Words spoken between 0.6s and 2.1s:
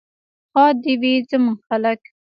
دې وي زموږ خلک.